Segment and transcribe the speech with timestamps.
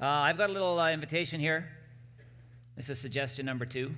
[0.00, 1.68] Uh, I've got a little uh, invitation here.
[2.76, 3.92] This is suggestion number two.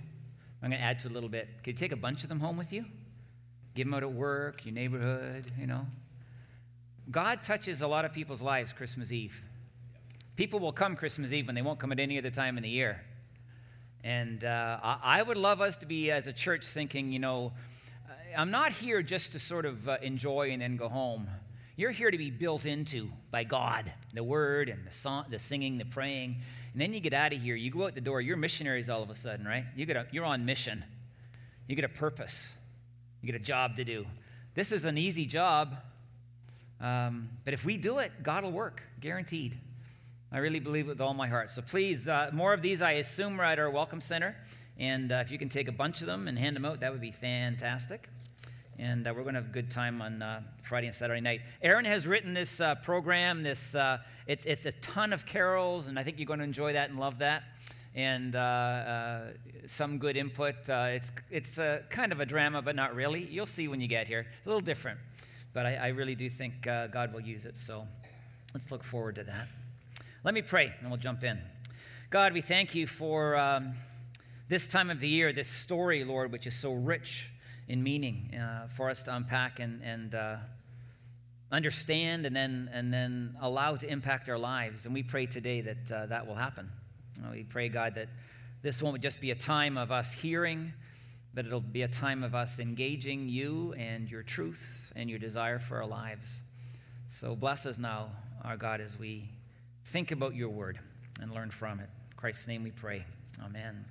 [0.63, 1.47] I'm going to add to a little bit.
[1.63, 2.87] Can you take a bunch of them home with you?
[3.75, 5.87] Give them out at work, your neighborhood, you know.
[7.11, 9.43] God touches a lot of people's lives Christmas Eve.
[10.37, 12.71] People will come Christmas Eve and they won't come at any other time in the
[12.71, 13.03] year.
[14.03, 17.53] And uh, I would love us to be, as a church, thinking, you know,
[18.35, 21.29] I'm not here just to sort of uh, enjoy and then go home.
[21.81, 25.79] You're here to be built into by God, the word and the, song, the singing,
[25.79, 26.37] the praying.
[26.75, 29.03] And then you get out of here, you go out the door, you're missionaries all
[29.03, 29.65] of a sudden, right?
[29.75, 30.85] You get a, you're on mission.
[31.67, 32.53] You get a purpose.
[33.23, 34.05] You get a job to do.
[34.55, 35.75] This is an easy job,
[36.83, 39.57] um, but if we do it, God will work, guaranteed.
[40.31, 41.51] I really believe it with all my heart.
[41.51, 44.37] So please, uh, more of these, I assume, are at our Welcome Center.
[44.79, 46.93] And uh, if you can take a bunch of them and hand them out, that
[46.93, 48.07] would be fantastic.
[48.81, 51.43] And uh, we're going to have a good time on uh, Friday and Saturday night.
[51.61, 53.43] Aaron has written this uh, program.
[53.43, 56.73] This uh, it's, it's a ton of carols, and I think you're going to enjoy
[56.73, 57.43] that and love that.
[57.95, 58.33] And
[59.67, 60.55] some good input.
[60.67, 63.23] it's it's a, kind of a drama, but not really.
[63.31, 64.27] You'll see when you get here.
[64.39, 64.99] It's a little different.
[65.53, 67.59] But I, I really do think God will use it.
[67.59, 67.87] So
[68.55, 69.47] let's look forward to that.
[70.25, 71.39] Let me pray, and we'll jump in.
[72.09, 73.75] God, we thank you for um,
[74.49, 77.31] this time of the year, this story, Lord, which is so rich
[77.71, 80.37] in meaning uh, for us to unpack and, and uh,
[81.53, 84.87] understand and then, and then allow to impact our lives.
[84.87, 86.69] And we pray today that uh, that will happen.
[87.31, 88.09] we pray, God, that
[88.61, 90.73] this won't just be a time of us hearing,
[91.33, 95.61] but it'll be a time of us engaging you and your truth and your desire
[95.61, 96.41] for our lives.
[97.09, 98.11] So bless us now,
[98.45, 99.29] our God, as we
[99.85, 100.81] think about your word
[101.23, 101.89] and learn from it.
[102.11, 103.05] In Christ's name we pray.
[103.45, 103.90] Amen.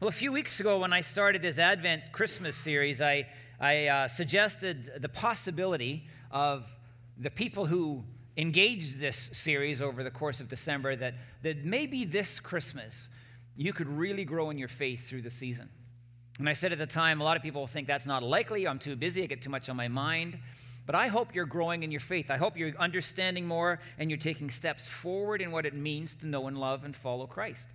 [0.00, 3.28] Well, a few weeks ago, when I started this Advent Christmas series, I,
[3.60, 6.66] I uh, suggested the possibility of
[7.16, 8.02] the people who
[8.36, 13.08] engaged this series over the course of December that, that maybe this Christmas
[13.56, 15.68] you could really grow in your faith through the season.
[16.40, 18.66] And I said at the time, a lot of people think that's not likely.
[18.66, 19.22] I'm too busy.
[19.22, 20.38] I get too much on my mind.
[20.86, 22.32] But I hope you're growing in your faith.
[22.32, 26.26] I hope you're understanding more and you're taking steps forward in what it means to
[26.26, 27.70] know and love and follow Christ,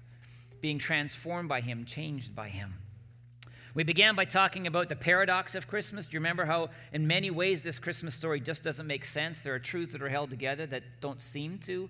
[0.62, 2.76] being transformed by Him, changed by Him.
[3.76, 6.08] We began by talking about the paradox of Christmas.
[6.08, 9.42] Do you remember how, in many ways, this Christmas story just doesn't make sense?
[9.42, 11.88] There are truths that are held together that don't seem to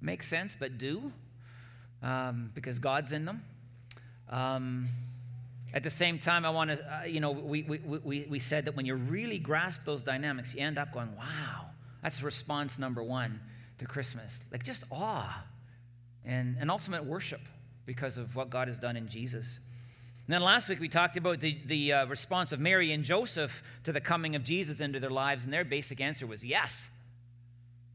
[0.00, 1.12] make sense, but do,
[2.02, 3.42] um, because God's in them.
[4.30, 4.88] Um,
[5.74, 8.64] at the same time, I want to, uh, you know, we, we, we, we said
[8.64, 11.66] that when you really grasp those dynamics, you end up going, wow,
[12.02, 13.38] that's response number one
[13.78, 14.40] to Christmas.
[14.50, 15.44] Like just awe
[16.24, 17.40] and, and ultimate worship
[17.86, 19.58] because of what God has done in Jesus.
[20.26, 23.62] And then last week we talked about the, the uh, response of Mary and Joseph
[23.84, 26.88] to the coming of Jesus into their lives, and their basic answer was yes.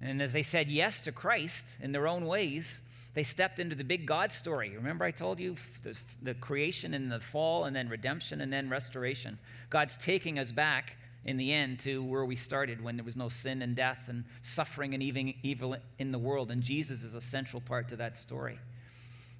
[0.02, 2.82] And as they said yes to Christ in their own ways,
[3.14, 4.72] they stepped into the big God story.
[4.76, 8.70] Remember, I told you the, the creation and the fall, and then redemption, and then
[8.70, 9.40] restoration.
[9.70, 13.28] God's taking us back in the end to where we started when there was no
[13.28, 16.52] sin and death and suffering and evil in the world.
[16.52, 18.60] And Jesus is a central part to that story.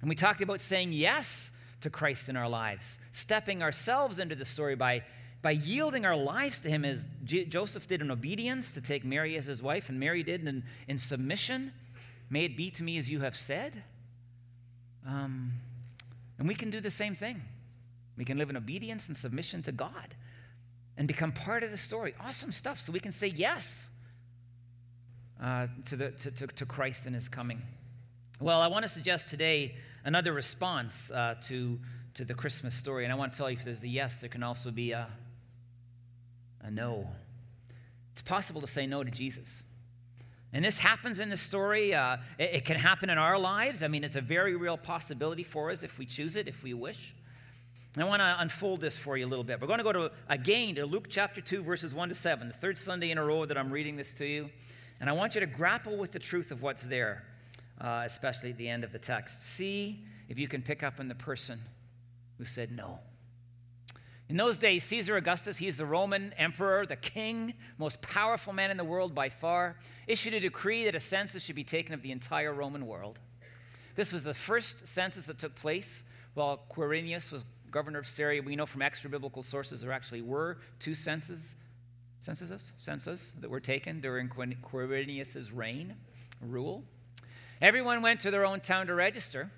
[0.00, 1.50] And we talked about saying yes
[1.80, 5.02] to Christ in our lives, stepping ourselves into the story by,
[5.42, 9.36] by yielding our lives to Him as J- Joseph did in obedience to take Mary
[9.36, 11.72] as his wife, and Mary did in, in submission
[12.30, 13.82] May it be to me as you have said.
[15.06, 15.52] Um,
[16.38, 17.42] and we can do the same thing.
[18.16, 20.14] We can live in obedience and submission to God
[20.96, 22.14] and become part of the story.
[22.20, 22.80] Awesome stuff.
[22.80, 23.88] So we can say yes
[25.42, 27.62] uh, to, the, to, to, to, Christ and his coming.
[28.40, 29.76] Well, I want to suggest today
[30.08, 31.78] another response uh, to,
[32.14, 33.04] to the Christmas story.
[33.04, 35.06] And I want to tell you if there's a yes, there can also be a,
[36.62, 37.06] a no.
[38.12, 39.62] It's possible to say no to Jesus.
[40.54, 41.94] And this happens in the story.
[41.94, 43.82] Uh, it, it, can happen in our lives.
[43.82, 46.72] I mean, it's a very real possibility for us if we choose it, if we
[46.72, 47.14] wish.
[47.94, 49.60] And I want to unfold this for you a little bit.
[49.60, 52.54] We're going to go to, again, to Luke chapter 2, verses 1 to 7, the
[52.54, 54.48] third Sunday in a row that I'm reading this to you.
[55.00, 57.24] And I want you to grapple with the truth of what's there,
[57.80, 59.42] uh, especially at the end of the text.
[59.42, 61.60] See if you can pick up on the person
[62.38, 62.98] who said no.
[64.28, 68.76] In those days, Caesar Augustus, he's the Roman emperor, the king, most powerful man in
[68.76, 69.76] the world by far,
[70.06, 73.20] issued a decree that a census should be taken of the entire Roman world.
[73.96, 76.02] This was the first census that took place
[76.34, 78.42] while Quirinius was governor of Syria.
[78.42, 81.56] We know from extra biblical sources there actually were two censuses,
[82.20, 85.96] censuses, census that were taken during Quirinius's reign,
[86.42, 86.84] rule.
[87.60, 89.50] Everyone went to their own town to register.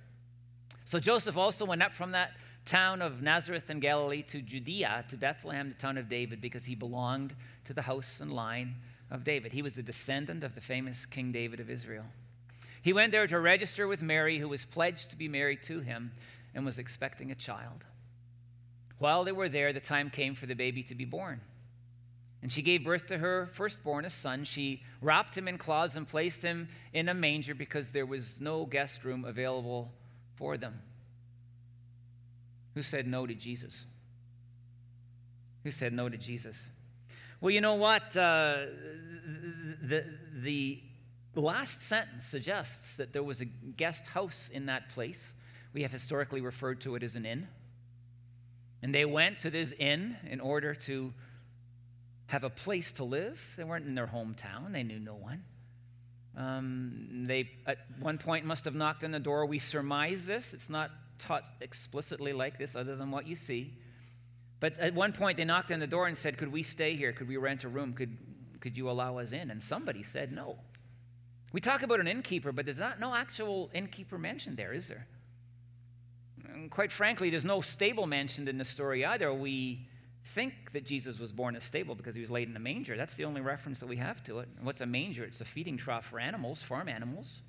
[0.85, 2.33] So Joseph also went up from that
[2.65, 6.75] town of Nazareth in Galilee to Judea, to Bethlehem, the town of David, because he
[6.75, 8.77] belonged to the house and line
[9.11, 9.53] of David.
[9.53, 12.07] He was a descendant of the famous King David of Israel.
[12.83, 16.13] He went there to register with Mary, who was pledged to be married to him
[16.55, 17.85] and was expecting a child.
[18.99, 21.41] While they were there, the time came for the baby to be born.
[22.51, 24.43] And she gave birth to her firstborn, a son.
[24.43, 28.67] She wrapped him in cloths and placed him in a manger because there was no
[28.67, 29.93] guest room available
[30.35, 30.83] for them.
[32.75, 33.85] Who said no to Jesus?
[35.63, 36.69] Who said no to Jesus?
[37.41, 38.17] Well, you know what?
[38.17, 38.67] Uh,
[39.81, 40.05] the,
[40.35, 40.83] the
[41.37, 45.35] last sentence suggests that there was a guest house in that place.
[45.73, 47.47] We have historically referred to it as an inn.
[48.83, 51.15] And they went to this inn in order to
[52.31, 53.55] have a place to live.
[53.57, 55.43] They weren't in their hometown, they knew no one.
[56.37, 59.47] Um, they, at one point, must have knocked on the door.
[59.47, 60.55] We surmise this.
[60.55, 63.75] It's not taught explicitly like this, other than what you see.
[64.61, 67.13] But at one point, they knocked on the door and said, Could we stay here?
[67.13, 67.95] Could we rent a room?
[67.95, 68.17] Could,
[68.61, 69.51] could you allow us in?
[69.51, 70.57] And somebody said no.
[71.53, 75.09] We talk about an innkeeper, but there's not no actual innkeeper mentioned there, is there?
[76.53, 79.35] And quite frankly, there's no stable mentioned in the story either.
[79.35, 79.89] We
[80.23, 82.97] think that Jesus was born in a stable because he was laid in a manger.
[82.97, 84.49] That's the only reference that we have to it.
[84.57, 85.25] And what's a manger?
[85.25, 87.41] It's a feeding trough for animals, farm animals.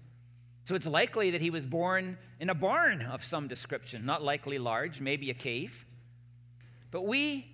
[0.64, 4.58] So it's likely that he was born in a barn of some description, not likely
[4.60, 5.86] large, maybe a cave.
[6.92, 7.48] But we,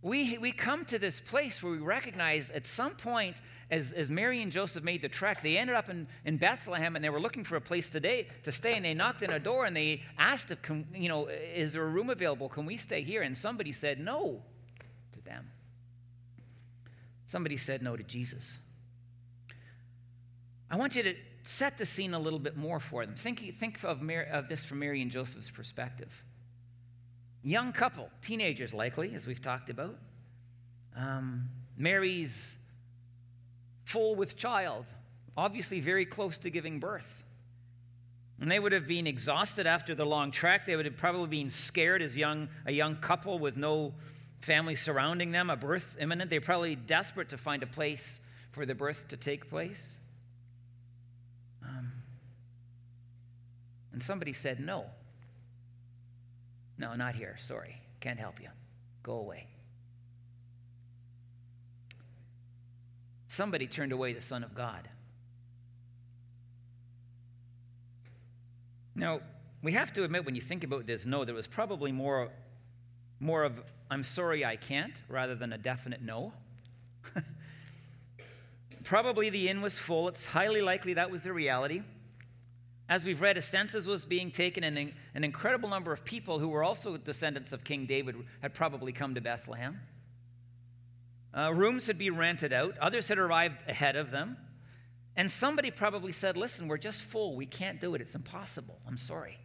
[0.00, 3.40] we, we come to this place where we recognize at some point,
[3.72, 7.02] as, as Mary and Joseph made the trek, they ended up in, in Bethlehem and
[7.02, 8.74] they were looking for a place today to stay.
[8.74, 10.58] And they knocked on a door and they asked if,
[10.94, 12.50] you know, is there a room available?
[12.50, 13.22] Can we stay here?
[13.22, 14.42] And somebody said no
[15.14, 15.50] to them.
[17.24, 18.58] Somebody said no to Jesus.
[20.70, 23.14] I want you to set the scene a little bit more for them.
[23.14, 26.22] Think, think of, Mary, of this from Mary and Joseph's perspective.
[27.42, 29.96] Young couple, teenagers likely, as we've talked about.
[30.94, 31.48] Um,
[31.78, 32.54] Mary's
[33.84, 34.86] full with child,
[35.36, 37.24] obviously very close to giving birth.
[38.40, 40.66] And they would have been exhausted after the long trek.
[40.66, 43.94] They would have probably been scared as young, a young couple with no
[44.40, 46.28] family surrounding them, a birth imminent.
[46.28, 48.20] They're probably desperate to find a place
[48.50, 49.96] for the birth to take place.
[51.62, 51.92] Um,
[53.92, 54.86] and somebody said no.
[56.78, 57.36] No, not here.
[57.38, 57.80] Sorry.
[58.00, 58.48] Can't help you.
[59.04, 59.46] Go away.
[63.32, 64.86] Somebody turned away the Son of God.
[68.94, 69.20] Now,
[69.62, 72.28] we have to admit, when you think about this, no, there was probably more,
[73.20, 73.58] more of,
[73.90, 76.34] I'm sorry I can't, rather than a definite no.
[78.84, 80.08] probably the inn was full.
[80.08, 81.80] It's highly likely that was the reality.
[82.90, 86.50] As we've read, a census was being taken, and an incredible number of people who
[86.50, 89.80] were also descendants of King David had probably come to Bethlehem.
[91.34, 94.36] Uh, rooms had been rented out, others had arrived ahead of them.
[95.16, 97.36] And somebody probably said, Listen, we're just full.
[97.36, 98.00] We can't do it.
[98.00, 98.78] It's impossible.
[98.86, 99.38] I'm sorry.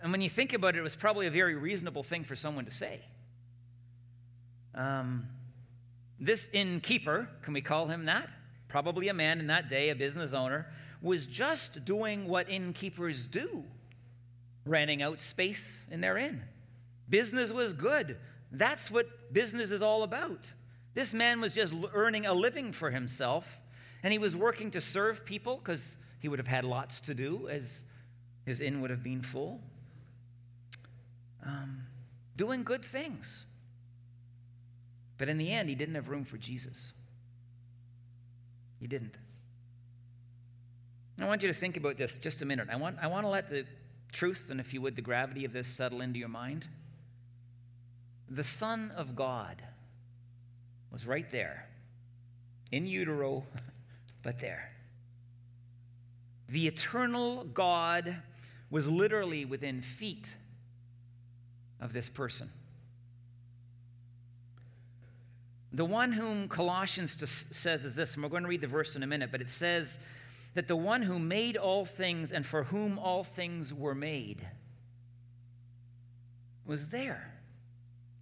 [0.00, 2.64] And when you think about it, it was probably a very reasonable thing for someone
[2.64, 3.00] to say.
[4.74, 5.26] Um,
[6.20, 8.30] this innkeeper, can we call him that?
[8.68, 10.66] probably a man in that day, a business owner,
[11.00, 13.64] was just doing what innkeepers do
[14.64, 16.42] renting out space in their inn.
[17.08, 18.16] Business was good.
[18.52, 20.52] That's what business is all about.
[20.94, 23.60] This man was just earning a living for himself,
[24.02, 27.48] and he was working to serve people because he would have had lots to do
[27.48, 27.84] as
[28.44, 29.60] his inn would have been full.
[31.44, 31.82] Um,
[32.36, 33.44] doing good things.
[35.18, 36.92] But in the end, he didn't have room for Jesus.
[38.80, 39.16] He didn't.
[41.20, 42.68] I want you to think about this just a minute.
[42.70, 43.64] I want, I want to let the
[44.12, 46.66] truth and, if you would, the gravity of this settle into your mind.
[48.28, 49.62] The Son of God
[50.90, 51.66] was right there,
[52.72, 53.44] in utero,
[54.22, 54.70] but there.
[56.48, 58.16] The eternal God
[58.70, 60.34] was literally within feet
[61.80, 62.50] of this person.
[65.72, 67.12] The one whom Colossians
[67.54, 69.50] says is this, and we're going to read the verse in a minute, but it
[69.50, 69.98] says
[70.54, 74.46] that the one who made all things and for whom all things were made
[76.64, 77.35] was there.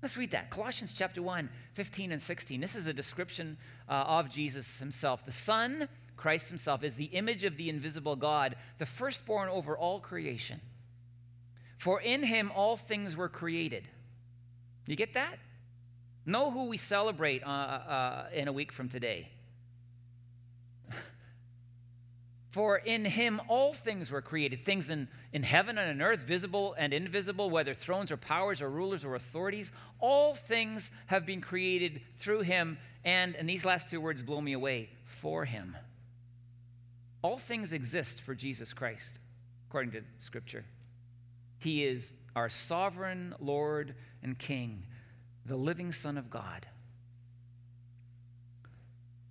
[0.04, 0.50] Let's read that.
[0.50, 2.60] Colossians chapter 1, 15 and 16.
[2.60, 3.56] This is a description
[3.88, 5.24] uh, of Jesus himself.
[5.24, 10.00] The Son, Christ himself, is the image of the invisible God, the firstborn over all
[10.00, 10.60] creation.
[11.78, 13.88] For in him all things were created.
[14.86, 15.38] You get that?
[16.26, 19.30] Know who we celebrate uh, uh, in a week from today.
[22.54, 26.76] For in him all things were created, things in, in heaven and on earth, visible
[26.78, 29.72] and invisible, whether thrones or powers or rulers or authorities.
[29.98, 32.78] All things have been created through him.
[33.04, 35.76] And, and these last two words blow me away for him.
[37.22, 39.18] All things exist for Jesus Christ,
[39.68, 40.64] according to Scripture.
[41.58, 44.84] He is our sovereign Lord and King,
[45.44, 46.66] the living Son of God.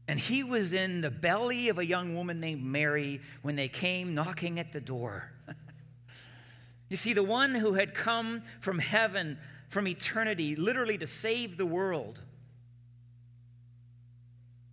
[0.08, 4.14] And he was in the belly of a young woman named Mary when they came
[4.14, 5.32] knocking at the door.
[6.90, 9.38] you see, the one who had come from heaven,
[9.70, 12.20] from eternity, literally to save the world,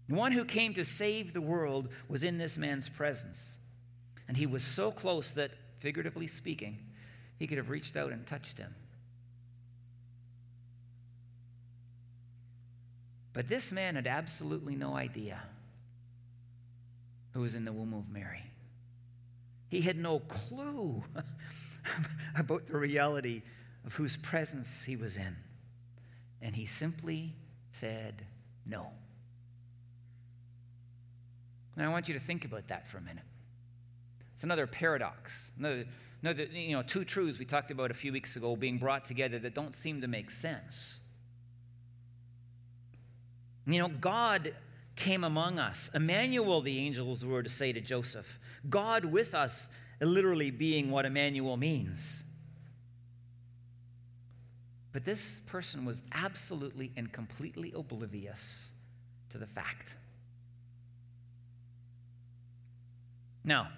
[0.08, 3.58] the one who came to save the world was in this man's presence.
[4.26, 6.78] And he was so close that, figuratively speaking,
[7.38, 8.74] he could have reached out and touched him.
[13.32, 15.40] But this man had absolutely no idea
[17.32, 18.42] who was in the womb of Mary.
[19.68, 21.02] He had no clue
[22.36, 23.42] about the reality
[23.86, 25.36] of whose presence he was in.
[26.42, 27.34] And he simply
[27.70, 28.26] said
[28.66, 28.88] no.
[31.76, 33.24] Now, I want you to think about that for a minute.
[34.34, 35.84] It's another paradox, another,
[36.22, 39.38] another, you know, two truths we talked about a few weeks ago being brought together
[39.38, 40.99] that don't seem to make sense.
[43.72, 44.54] You know, God
[44.96, 45.90] came among us.
[45.94, 48.38] Emmanuel, the angels were to say to Joseph.
[48.68, 49.68] God with us,
[50.00, 52.24] literally being what Emmanuel means.
[54.92, 58.70] But this person was absolutely and completely oblivious
[59.30, 59.94] to the fact.
[63.44, 63.68] Now,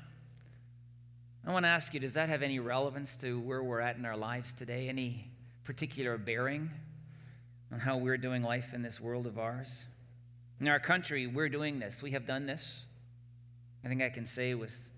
[1.47, 4.05] I want to ask you does that have any relevance to where we're at in
[4.05, 4.89] our lives today?
[4.89, 5.31] Any
[5.65, 6.71] particular bearing
[7.73, 9.85] on how we're doing life in this world of ours?
[10.61, 12.03] In our country, we're doing this.
[12.03, 12.85] We have done this.
[13.85, 14.91] I think I can say with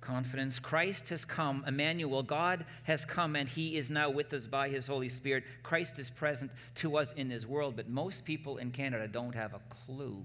[0.00, 4.68] confidence Christ has come, Emmanuel, God has come, and He is now with us by
[4.68, 5.44] His Holy Spirit.
[5.62, 9.54] Christ is present to us in this world, but most people in Canada don't have
[9.54, 10.22] a clue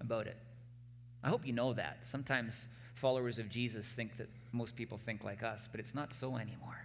[0.00, 0.36] about it.
[1.22, 1.98] I hope you know that.
[2.02, 6.36] Sometimes followers of Jesus think that most people think like us, but it's not so
[6.36, 6.84] anymore.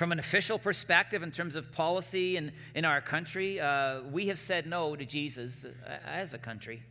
[0.00, 4.38] From an official perspective, in terms of policy in, in our country, uh, we have
[4.38, 6.82] said no to Jesus uh, as a country.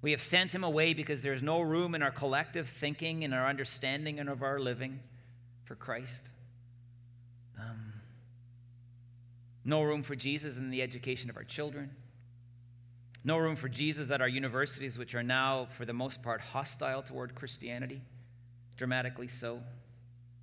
[0.00, 3.46] We have sent him away because there's no room in our collective thinking and our
[3.46, 4.98] understanding and of our living
[5.64, 6.30] for Christ.
[7.60, 7.92] Um,
[9.66, 11.90] no room for Jesus in the education of our children.
[13.24, 17.02] No room for Jesus at our universities, which are now, for the most part, hostile
[17.02, 18.00] toward Christianity,
[18.78, 19.60] dramatically so.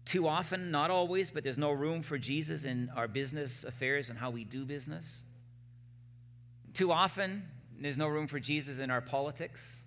[0.06, 4.20] Too often, not always, but there's no room for Jesus in our business affairs and
[4.20, 5.24] how we do business.
[6.74, 7.44] Too often,
[7.80, 9.78] there's no room for Jesus in our politics,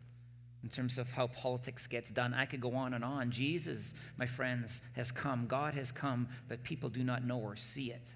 [0.65, 2.35] in terms of how politics gets done.
[2.35, 3.31] I could go on and on.
[3.31, 5.47] Jesus, my friends, has come.
[5.47, 8.09] God has come, but people do not know or see it.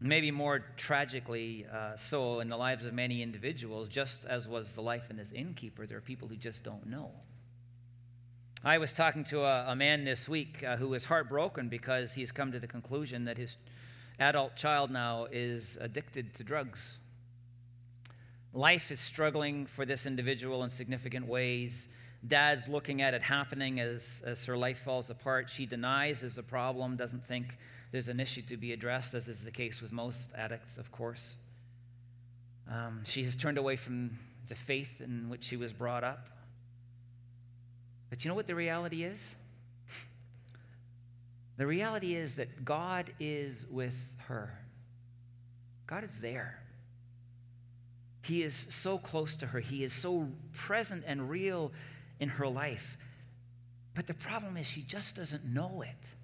[0.00, 4.82] Maybe more tragically, uh, so in the lives of many individuals, just as was the
[4.82, 7.10] life in this innkeeper, there are people who just don't know.
[8.66, 12.32] I was talking to a, a man this week uh, who was heartbroken because he's
[12.32, 13.58] come to the conclusion that his
[14.18, 16.98] adult child now is addicted to drugs.
[18.54, 21.88] Life is struggling for this individual in significant ways.
[22.26, 25.50] Dad's looking at it happening as, as her life falls apart.
[25.50, 27.58] She denies there's a problem, doesn't think
[27.92, 31.34] there's an issue to be addressed, as is the case with most addicts, of course.
[32.72, 34.18] Um, she has turned away from
[34.48, 36.30] the faith in which she was brought up.
[38.14, 39.34] But you know what the reality is?
[41.56, 44.56] The reality is that God is with her.
[45.88, 46.62] God is there.
[48.22, 49.58] He is so close to her.
[49.58, 51.72] He is so present and real
[52.20, 52.96] in her life.
[53.96, 56.14] But the problem is, she just doesn't know it.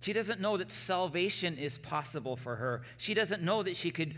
[0.00, 2.82] She doesn't know that salvation is possible for her.
[2.96, 4.16] She doesn't know that she could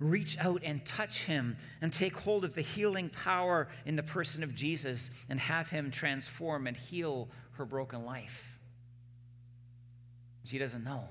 [0.00, 4.42] reach out and touch him and take hold of the healing power in the person
[4.42, 8.58] of Jesus and have him transform and heal her broken life.
[10.44, 11.04] She doesn't know.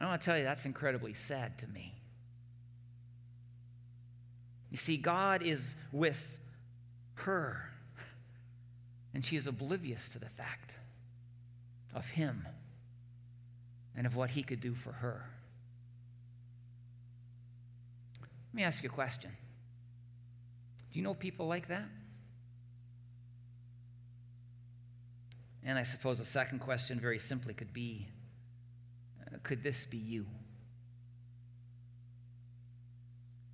[0.00, 1.94] I want to tell you, that's incredibly sad to me.
[4.70, 6.38] You see, God is with
[7.14, 7.70] her,
[9.14, 10.76] and she is oblivious to the fact
[11.94, 12.46] of Him
[13.96, 15.24] and of what He could do for her.
[18.48, 19.30] Let me ask you a question.
[20.92, 21.84] Do you know people like that?
[25.64, 28.08] And I suppose a second question, very simply, could be
[29.26, 30.26] uh, could this be you?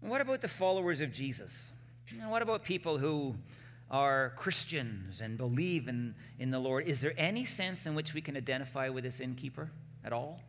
[0.01, 1.71] What about the followers of Jesus?
[2.27, 3.35] What about people who
[3.91, 6.87] are Christians and believe in, in the Lord?
[6.87, 9.71] Is there any sense in which we can identify with this innkeeper
[10.05, 10.41] at all?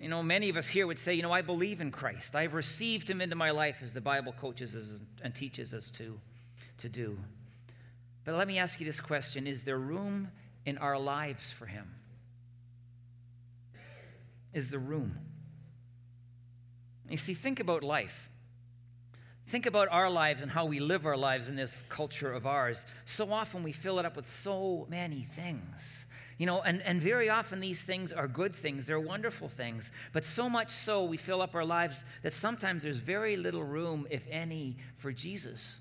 [0.00, 2.34] You know, many of us here would say, you know, I believe in Christ.
[2.34, 6.18] I've received him into my life as the Bible coaches us and teaches us to,
[6.78, 7.18] to do.
[8.24, 10.30] But let me ask you this question Is there room
[10.64, 11.86] in our lives for him?
[14.54, 15.18] Is there room?
[17.10, 18.30] You see, think about life.
[19.46, 22.86] Think about our lives and how we live our lives in this culture of ours.
[23.04, 26.06] So often we fill it up with so many things.
[26.40, 29.92] You know, and, and very often these things are good things, they're wonderful things.
[30.14, 34.06] But so much so we fill up our lives that sometimes there's very little room,
[34.08, 35.78] if any, for Jesus.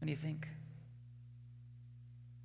[0.00, 0.48] What do you think?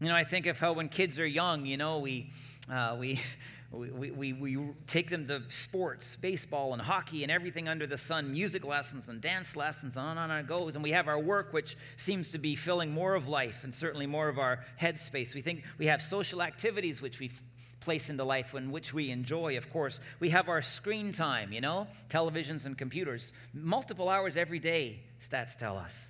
[0.01, 2.29] You know, I think of how when kids are young, you know, we,
[2.71, 3.19] uh, we,
[3.73, 8.31] we, we, we take them to sports, baseball and hockey and everything under the sun,
[8.31, 10.75] music lessons and dance lessons, and on and on it goes.
[10.75, 14.05] And we have our work, which seems to be filling more of life and certainly
[14.05, 15.33] more of our headspace.
[15.33, 17.31] We think we have social activities, which we
[17.79, 19.99] place into life in which we enjoy, of course.
[20.19, 25.57] We have our screen time, you know, televisions and computers, multiple hours every day, stats
[25.57, 26.09] tell us.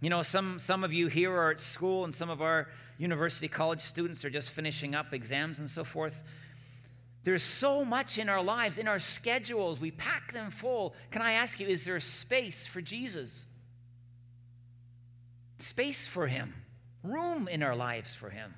[0.00, 2.68] You know, some, some of you here are at school, and some of our
[2.98, 6.22] university college students are just finishing up exams and so forth.
[7.26, 10.94] There's so much in our lives, in our schedules, we pack them full.
[11.10, 13.46] Can I ask you, is there space for Jesus?
[15.58, 16.54] Space for Him,
[17.02, 18.54] room in our lives for Him.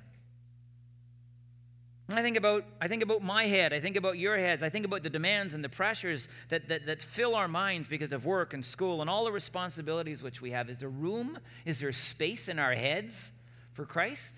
[2.11, 4.85] I think about I think about my head, I think about your heads, I think
[4.85, 8.53] about the demands and the pressures that, that, that fill our minds because of work
[8.53, 10.69] and school and all the responsibilities which we have.
[10.69, 11.39] Is there room?
[11.65, 13.31] Is there space in our heads
[13.73, 14.35] for Christ?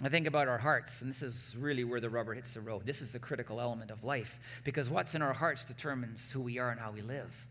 [0.00, 2.86] I think about our hearts, and this is really where the rubber hits the road.
[2.86, 6.58] This is the critical element of life because what's in our hearts determines who we
[6.58, 7.46] are and how we live.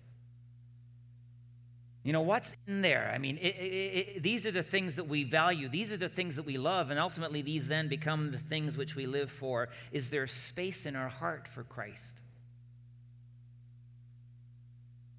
[2.04, 3.12] You know, what's in there?
[3.14, 6.08] I mean, it, it, it, these are the things that we value, these are the
[6.08, 9.68] things that we love, and ultimately these then become the things which we live for.
[9.92, 12.22] Is there space in our heart for Christ?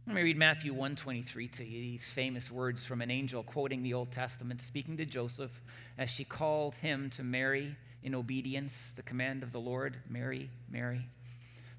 [0.08, 3.92] Let me read Matthew 123 to you, these famous words from an angel quoting the
[3.92, 5.60] Old Testament, speaking to Joseph
[5.98, 11.04] as she called him to marry in obedience the command of the Lord Mary, Mary.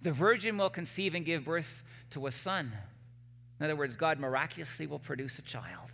[0.04, 2.72] The virgin will conceive and give birth to a son.
[3.60, 5.92] In other words, God miraculously will produce a child.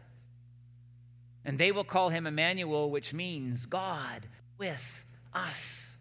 [1.45, 5.95] And they will call him Emmanuel, which means God with us.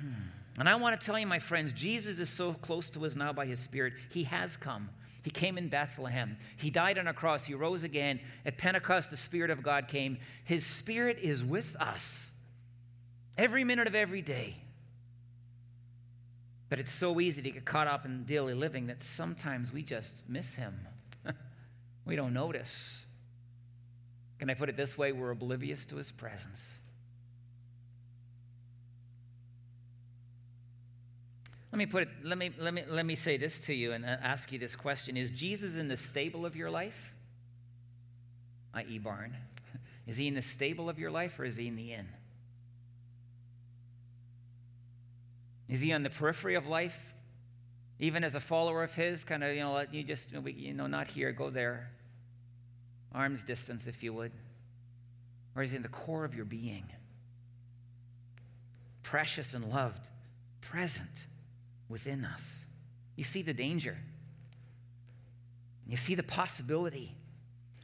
[0.00, 0.27] Hmm.
[0.58, 3.32] And I want to tell you, my friends, Jesus is so close to us now
[3.32, 3.92] by his Spirit.
[4.10, 4.90] He has come.
[5.22, 6.36] He came in Bethlehem.
[6.56, 7.44] He died on a cross.
[7.44, 8.18] He rose again.
[8.44, 10.18] At Pentecost, the Spirit of God came.
[10.44, 12.32] His Spirit is with us
[13.36, 14.56] every minute of every day.
[16.68, 20.22] But it's so easy to get caught up in daily living that sometimes we just
[20.28, 20.74] miss Him.
[22.04, 23.04] we don't notice.
[24.38, 25.12] Can I put it this way?
[25.12, 26.77] We're oblivious to His presence.
[31.70, 34.04] Let me put it, let me, let me, let me say this to you and
[34.04, 35.16] uh, ask you this question.
[35.16, 37.14] Is Jesus in the stable of your life?
[38.72, 39.36] I.e., barn.
[40.06, 42.08] Is he in the stable of your life or is he in the inn?
[45.68, 47.14] Is he on the periphery of life?
[47.98, 51.08] Even as a follower of his, kind of, you know, you just, you know, not
[51.08, 51.90] here, go there.
[53.12, 54.32] Arm's distance, if you would.
[55.54, 56.84] Or is he in the core of your being?
[59.02, 60.08] Precious and loved,
[60.62, 61.26] present
[61.88, 62.64] within us.
[63.16, 63.96] You see the danger,
[65.86, 67.14] you see the possibility.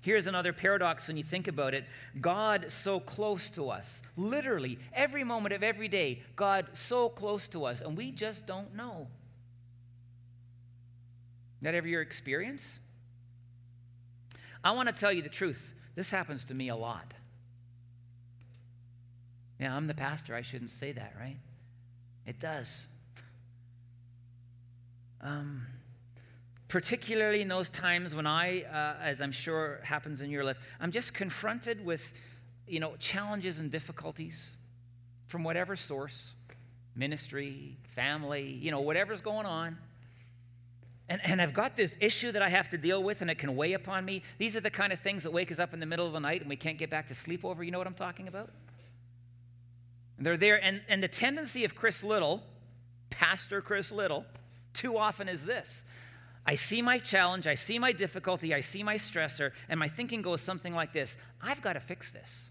[0.03, 1.87] Here's another paradox when you think about it
[2.21, 7.65] God so close to us, literally every moment of every day, God so close to
[7.65, 9.09] us, and we just don't know.
[11.63, 12.63] That ever your experience?
[14.63, 15.73] I want to tell you the truth.
[15.95, 17.15] This happens to me a lot.
[19.59, 20.35] Yeah, I'm the pastor.
[20.35, 21.39] I shouldn't say that, right?
[22.27, 22.87] It does.
[25.25, 25.67] Um,
[26.69, 30.93] particularly in those times when I, uh, as I'm sure happens in your life, I'm
[30.93, 32.13] just confronted with,
[32.69, 34.51] you know, challenges and difficulties
[35.27, 36.35] from whatever source,
[36.95, 39.79] ministry, family, you know, whatever's going on.
[41.09, 43.57] And, and I've got this issue that I have to deal with, and it can
[43.57, 44.23] weigh upon me.
[44.39, 46.21] These are the kind of things that wake us up in the middle of the
[46.21, 47.63] night and we can't get back to sleep over.
[47.63, 48.51] You know what I'm talking about?
[50.17, 50.63] And they're there.
[50.63, 52.43] And, and the tendency of Chris Little,
[53.11, 54.25] Pastor Chris Little,
[54.75, 55.85] too often is this
[56.47, 60.21] I see my challenge, I see my difficulty, I see my stressor, and my thinking
[60.21, 62.49] goes something like this I've got to fix this.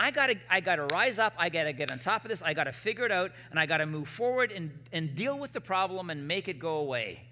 [0.00, 2.70] I gotta, I gotta rise up, I gotta get on top of this, I gotta
[2.70, 6.28] figure it out, and I gotta move forward and, and deal with the problem and
[6.28, 7.24] make it go away.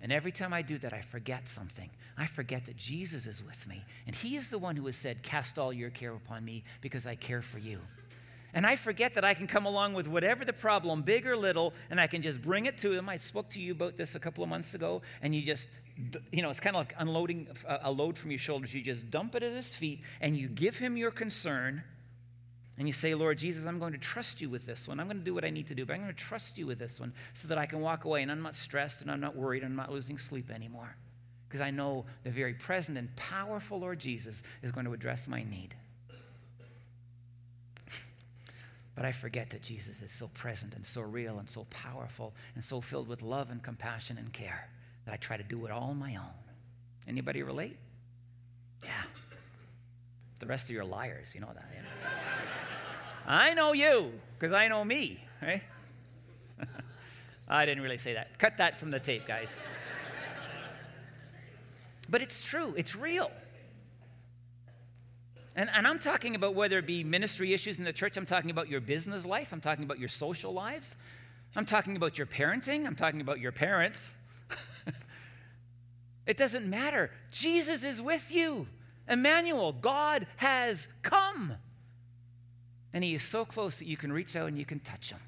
[0.00, 1.90] And every time I do that, I forget something.
[2.16, 3.82] I forget that Jesus is with me.
[4.06, 7.06] And He is the one who has said, Cast all your care upon me because
[7.06, 7.80] I care for you.
[8.54, 11.74] And I forget that I can come along with whatever the problem, big or little,
[11.90, 13.08] and I can just bring it to Him.
[13.08, 15.68] I spoke to you about this a couple of months ago, and you just,
[16.32, 18.72] you know, it's kind of like unloading a load from your shoulders.
[18.72, 21.82] You just dump it at His feet, and you give Him your concern
[22.76, 24.98] and you say, Lord Jesus, I'm going to trust you with this one.
[24.98, 26.66] I'm going to do what I need to do, but I'm going to trust you
[26.66, 29.20] with this one so that I can walk away and I'm not stressed and I'm
[29.20, 30.96] not worried and I'm not losing sleep anymore.
[31.48, 35.44] Because I know the very present and powerful Lord Jesus is going to address my
[35.44, 35.76] need.
[38.94, 42.62] But I forget that Jesus is so present and so real and so powerful and
[42.62, 44.68] so filled with love and compassion and care
[45.04, 46.32] that I try to do it all on my own.
[47.08, 47.76] Anybody relate?
[48.82, 48.90] Yeah.
[50.38, 51.66] The rest of you are liars, you know that.
[51.74, 51.88] You know?
[53.26, 55.62] I know you because I know me, right?
[57.48, 58.38] I didn't really say that.
[58.38, 59.60] Cut that from the tape, guys.
[62.08, 63.30] but it's true, it's real.
[65.56, 68.50] And, and I'm talking about whether it be ministry issues in the church, I'm talking
[68.50, 70.96] about your business life, I'm talking about your social lives,
[71.54, 74.14] I'm talking about your parenting, I'm talking about your parents.
[76.26, 77.10] it doesn't matter.
[77.30, 78.66] Jesus is with you.
[79.08, 81.54] Emmanuel, God has come.
[82.92, 85.20] And he is so close that you can reach out and you can touch him.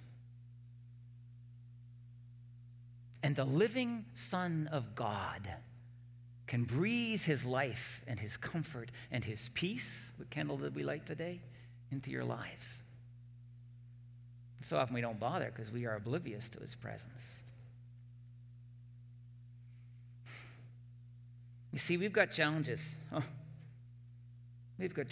[3.23, 5.49] And the living Son of God
[6.47, 11.07] can breathe his life and his comfort and his peace, the candle that we light
[11.07, 11.41] today,
[11.91, 12.81] into your lives.
[14.63, 17.23] So often we don't bother because we are oblivious to his presence.
[21.73, 22.97] You see, we've got challenges.
[24.79, 25.07] We've got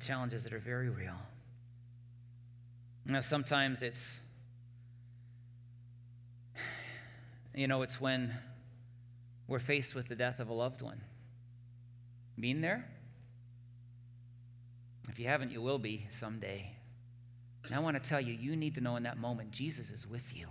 [0.00, 1.16] challenges that are very real.
[3.06, 4.20] Now, sometimes it's,
[7.54, 8.32] you know, it's when
[9.46, 11.00] we're faced with the death of a loved one.
[12.38, 12.88] Been there?
[15.08, 16.70] If you haven't, you will be someday.
[17.64, 20.06] And I want to tell you, you need to know in that moment, Jesus is
[20.06, 20.48] with you.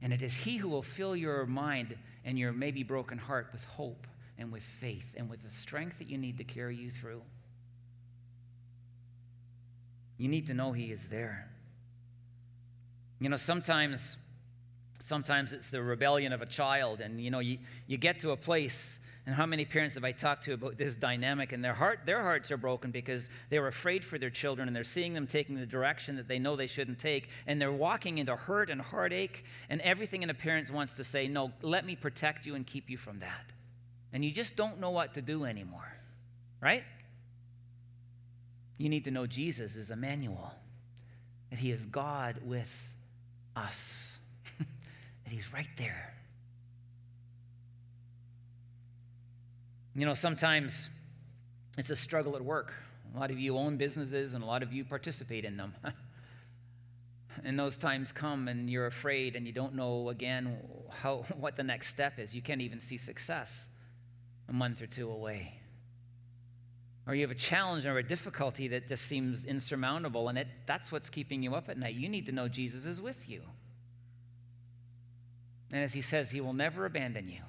[0.00, 3.64] And it is He who will fill your mind and your maybe broken heart with
[3.64, 4.06] hope
[4.38, 7.22] and with faith and with the strength that you need to carry you through.
[10.16, 11.48] You need to know He is there.
[13.20, 14.16] You know, sometimes,
[15.00, 18.36] sometimes it's the rebellion of a child, and you know, you, you get to a
[18.36, 21.52] place, and how many parents have I talked to about this dynamic?
[21.52, 24.84] And their heart, their hearts are broken because they're afraid for their children, and they're
[24.84, 28.36] seeing them taking the direction that they know they shouldn't take, and they're walking into
[28.36, 32.46] hurt and heartache, and everything in a parent wants to say, "No, let me protect
[32.46, 33.52] you and keep you from that."
[34.12, 35.92] And you just don't know what to do anymore,
[36.60, 36.84] right?
[38.78, 40.52] You need to know Jesus is Emmanuel,
[41.50, 42.94] that He is God with
[43.56, 44.18] us,
[45.24, 46.14] that He's right there.
[49.94, 50.88] You know, sometimes
[51.78, 52.74] it's a struggle at work.
[53.14, 55.74] A lot of you own businesses and a lot of you participate in them.
[57.44, 60.56] and those times come and you're afraid and you don't know again
[60.90, 62.34] how, what the next step is.
[62.34, 63.68] You can't even see success
[64.48, 65.60] a month or two away
[67.06, 70.90] or you have a challenge or a difficulty that just seems insurmountable and it, that's
[70.90, 73.42] what's keeping you up at night, you need to know Jesus is with you.
[75.70, 77.40] And as he says, he will never abandon you.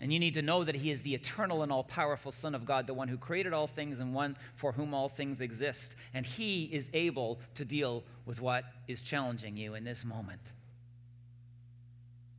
[0.00, 2.64] And you need to know that he is the eternal and all powerful Son of
[2.64, 5.94] God, the one who created all things and one for whom all things exist.
[6.14, 10.40] And he is able to deal with what is challenging you in this moment.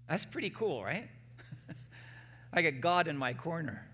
[0.10, 1.08] That's pretty cool, right?
[2.54, 3.88] I got God in my corner.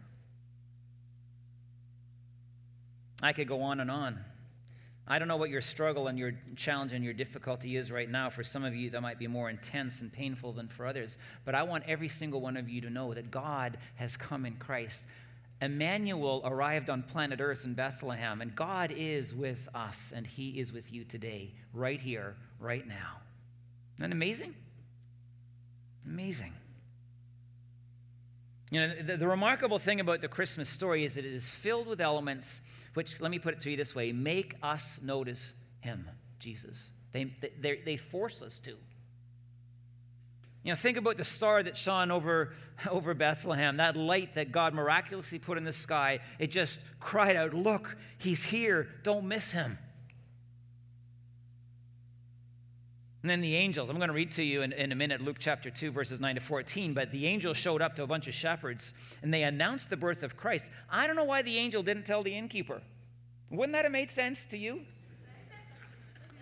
[3.21, 4.23] I could go on and on.
[5.09, 8.29] I don't know what your struggle and your challenge and your difficulty is right now.
[8.29, 11.17] For some of you, that might be more intense and painful than for others.
[11.45, 14.55] But I want every single one of you to know that God has come in
[14.55, 15.05] Christ.
[15.61, 20.73] Emmanuel arrived on planet Earth in Bethlehem, and God is with us, and He is
[20.73, 23.21] with you today, right here, right now.
[23.95, 24.53] Isn't that amazing?
[26.05, 26.53] Amazing.
[28.69, 31.87] You know, the, the remarkable thing about the Christmas story is that it is filled
[31.87, 32.61] with elements
[32.97, 36.89] which, let me put it to you this way make us notice him, Jesus.
[37.11, 37.31] They,
[37.61, 38.71] they, they force us to.
[38.71, 42.53] You know, think about the star that shone over,
[42.89, 46.21] over Bethlehem, that light that God miraculously put in the sky.
[46.39, 48.87] It just cried out, Look, he's here.
[49.03, 49.77] Don't miss him.
[53.27, 55.35] And then the angels, I'm going to read to you in, in, a minute Luke
[55.37, 56.93] chapter 2, verses 9 to 14.
[56.93, 60.23] But the angel showed up to a bunch of shepherds and they announced the birth
[60.23, 60.71] of Christ.
[60.89, 62.81] I don't know why the angel didn't tell the innkeeper.
[63.49, 64.79] Wouldn't that have made sense to you?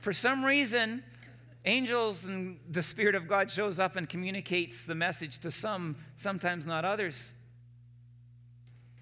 [0.01, 1.03] For some reason,
[1.65, 6.67] Angels and the Spirit of God shows up and communicates the message to some, sometimes
[6.67, 7.31] not others.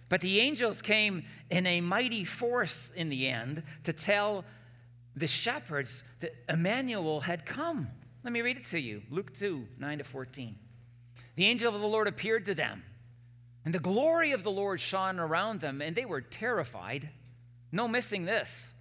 [0.08, 4.46] But the angels came in a mighty force in the end to tell
[5.16, 7.88] the shepherds that Emmanuel had come.
[8.24, 10.56] Let me read it to you Luke 2 9 to 14.
[11.36, 12.84] The angel of the Lord appeared to them,
[13.66, 17.10] and the glory of the Lord shone around them, and they were terrified.
[17.72, 18.72] No missing this.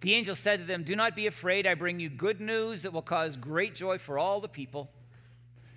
[0.00, 1.66] The angel said to them, Do not be afraid.
[1.66, 4.90] I bring you good news that will cause great joy for all the people.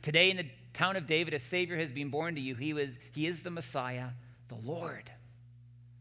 [0.01, 2.55] Today, in the town of David, a Savior has been born to you.
[2.55, 4.09] He, was, he is the Messiah,
[4.47, 5.09] the Lord.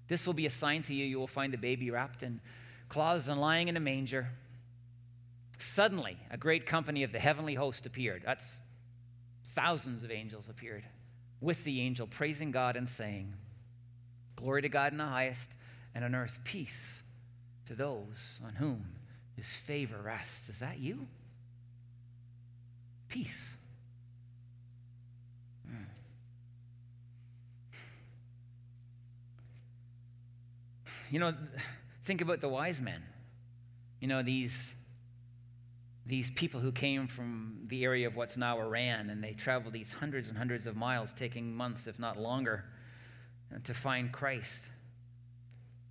[0.08, 1.04] This will be a sign to you.
[1.04, 2.40] You will find the baby wrapped in
[2.90, 4.28] cloths and lying in a manger.
[5.58, 8.22] Suddenly, a great company of the heavenly host appeared.
[8.26, 8.58] That's
[9.44, 10.84] thousands of angels appeared
[11.40, 13.32] with the angel, praising God and saying,
[14.36, 15.52] Glory to God in the highest,
[15.94, 17.02] and on earth peace
[17.66, 18.84] to those on whom
[19.36, 20.48] his favor rests.
[20.48, 21.06] Is that you?
[23.08, 23.54] Peace.
[25.66, 25.84] Hmm.
[31.10, 31.34] You know,
[32.02, 33.02] think about the wise men.
[34.00, 34.74] You know, these,
[36.06, 39.92] these people who came from the area of what's now Iran, and they traveled these
[39.92, 42.64] hundreds and hundreds of miles, taking months, if not longer,
[43.64, 44.68] to find Christ.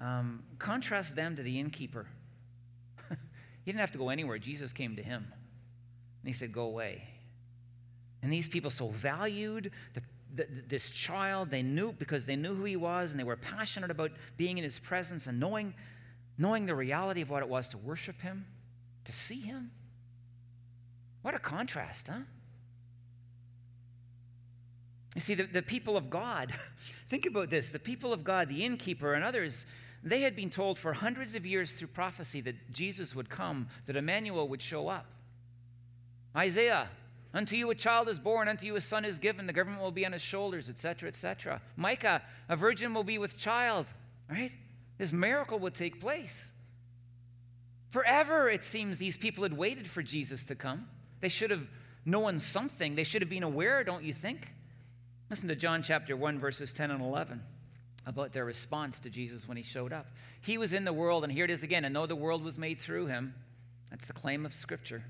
[0.02, 2.08] Um, contrast them to the innkeeper.
[3.10, 3.16] he
[3.66, 4.38] didn't have to go anywhere.
[4.38, 5.26] Jesus came to him.
[6.22, 7.04] And he said, Go away.
[8.22, 11.50] And these people so valued the, this child.
[11.50, 14.64] They knew because they knew who he was and they were passionate about being in
[14.64, 15.74] his presence and knowing,
[16.40, 18.46] knowing the reality of what it was to worship him,
[19.04, 19.70] to see him.
[21.22, 22.22] What a contrast, huh?
[25.16, 26.54] You see, the, the people of God,
[27.10, 29.68] think about this the people of God, the innkeeper, and others
[30.02, 33.98] they had been told for hundreds of years through prophecy that Jesus would come, that
[33.98, 35.06] Emmanuel would show up.
[36.34, 36.88] Isaiah,
[37.34, 39.92] unto you a child is born, unto you a son is given, the government will
[39.92, 41.62] be on his shoulders, etc., etc.
[41.76, 43.88] Micah, a virgin will be with child,
[44.30, 44.54] right?
[45.00, 46.52] This miracle would take place.
[47.90, 50.88] Forever, it seems, these people had waited for Jesus to come.
[51.22, 51.68] They should have
[52.06, 52.94] known something.
[52.94, 54.54] They should have been aware, don't you think?
[55.30, 57.42] Listen to John chapter 1, verses 10 and 11
[58.06, 60.08] about their response to Jesus when he showed up.
[60.42, 62.58] He was in the world, and here it is again, and though the world was
[62.58, 63.36] made through him,
[63.90, 65.04] that's the claim of Scripture.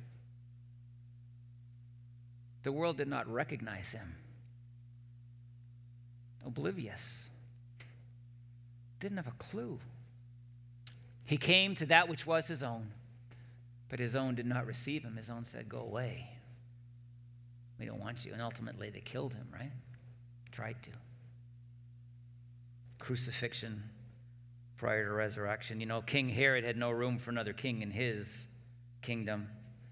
[2.63, 4.15] The world did not recognize him.
[6.45, 7.28] Oblivious.
[8.99, 9.79] Didn't have a clue.
[11.25, 12.87] He came to that which was his own,
[13.87, 15.15] but his own did not receive him.
[15.15, 16.29] His own said, Go away.
[17.79, 18.33] We don't want you.
[18.33, 19.71] And ultimately, they killed him, right?
[20.51, 20.91] Tried to
[22.99, 23.83] crucifixion
[24.77, 25.79] prior to resurrection.
[25.79, 28.45] You know, King Herod had no room for another king in his
[29.01, 29.47] kingdom.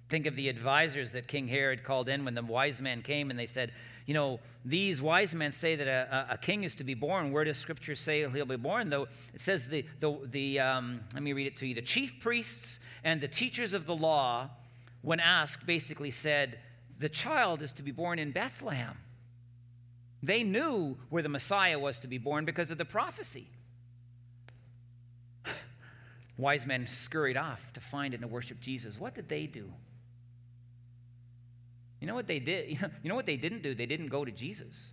[0.10, 3.40] Think of the advisors that King Herod called in when the wise men came and
[3.40, 3.72] they said,
[4.08, 7.34] You know, these wise men say that a, a king is to be born.
[7.34, 8.90] Where does Scripture say he'll be born?
[8.90, 11.76] Though it says the, the, the um, let me read it to you.
[11.76, 14.50] The chief priests and the teachers of the law,
[15.02, 16.58] when asked, basically said,
[17.00, 18.98] The child is to be born in Bethlehem.
[20.24, 23.48] They knew where the Messiah was to be born because of the prophecy.
[26.38, 28.98] Wise men scurried off to find and to worship Jesus.
[28.98, 29.70] What did they do?
[32.00, 32.70] You know what they did?
[33.04, 33.74] You know what they didn't do?
[33.74, 34.90] They didn't go to Jesus.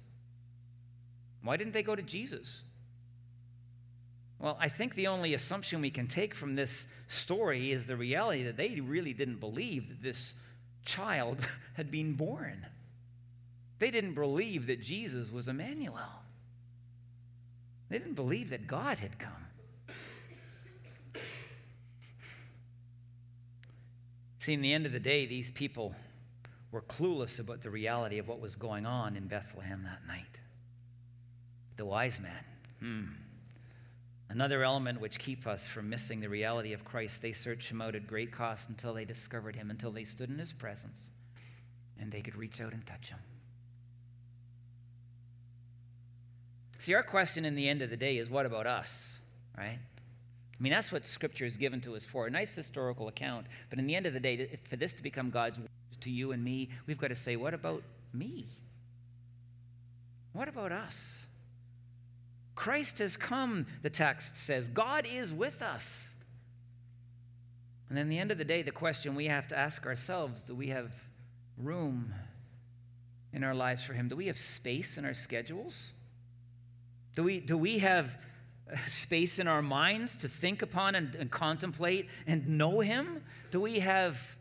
[1.43, 2.63] Why didn't they go to Jesus?
[4.39, 8.45] Well, I think the only assumption we can take from this story is the reality
[8.45, 10.35] that they really didn't believe that this
[10.85, 11.39] child
[11.75, 12.67] had been born.
[13.79, 16.23] They didn't believe that Jesus was Emmanuel.
[17.89, 19.33] They didn't believe that God had come.
[24.39, 25.95] See, in the end of the day, these people
[26.75, 30.41] were clueless about the reality of what was going on in Bethlehem that night.
[31.77, 32.45] The wise man,
[32.81, 33.05] hmm.
[34.29, 37.95] Another element which keep us from missing the reality of Christ, they searched him out
[37.95, 40.99] at great cost until they discovered him, until they stood in his presence
[42.01, 43.21] and they could reach out and touch him.
[46.81, 49.21] See, our question in the end of the day is what about us,
[49.57, 49.79] right?
[49.79, 53.47] I mean, that's what Scripture is given to us for a nice historical account.
[53.71, 55.61] But in the end of the day, for this to become God's
[56.05, 58.47] to you and me, we've got to say, what about me?
[60.33, 61.27] What about us?
[62.55, 64.69] Christ has come, the text says.
[64.69, 66.15] God is with us.
[67.89, 70.55] And in the end of the day, the question we have to ask ourselves do
[70.55, 70.93] we have
[71.59, 72.15] room
[73.33, 74.09] in our lives for Him?
[74.09, 75.93] Do we have space in our schedules?
[77.15, 78.17] Do we, do we have
[78.87, 83.23] space in our minds to think upon and, and contemplate and know Him?
[83.51, 84.37] Do we have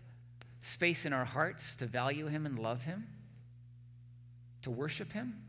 [0.63, 3.07] space in our hearts to value Him and love Him,
[4.61, 5.41] to worship Him,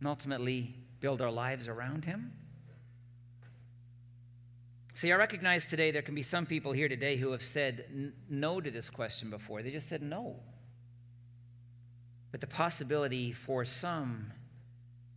[0.00, 2.32] and ultimately build our lives around Him?
[4.94, 8.60] See, I recognize today there can be some people here today who have said no
[8.60, 9.62] to this question before.
[9.62, 10.36] They just said no.
[12.30, 14.32] But the possibility for some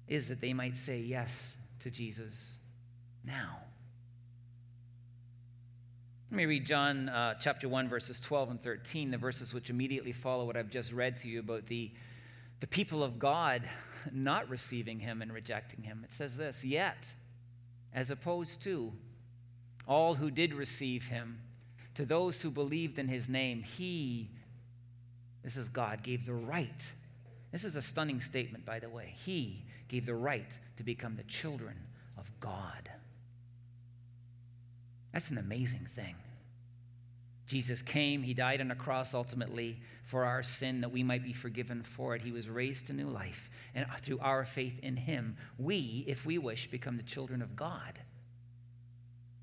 [0.08, 2.56] is that they might say yes to Jesus
[3.24, 3.60] now.
[6.36, 10.12] Let me read John uh, chapter 1, verses 12 and 13, the verses which immediately
[10.12, 11.94] follow what I've just read to you about the,
[12.60, 13.62] the people of God
[14.12, 16.02] not receiving him and rejecting him.
[16.04, 17.16] It says this Yet,
[17.94, 18.92] as opposed to
[19.88, 21.40] all who did receive him,
[21.94, 24.30] to those who believed in his name, he,
[25.42, 26.92] this is God, gave the right.
[27.54, 29.14] This is a stunning statement, by the way.
[29.24, 31.78] He gave the right to become the children
[32.18, 32.90] of God.
[35.14, 36.16] That's an amazing thing.
[37.48, 41.34] Jesus came, He died on a cross ultimately for our sin that we might be
[41.34, 42.22] forgiven for it.
[42.22, 43.50] He was raised to new life.
[43.76, 48.00] And through our faith in Him, we, if we wish, become the children of God.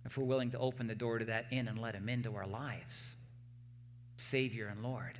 [0.05, 2.47] If we're willing to open the door to that in and let Him into our
[2.47, 3.13] lives,
[4.17, 5.19] Savior and Lord.